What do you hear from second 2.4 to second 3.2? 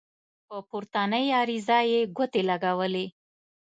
ولګولې.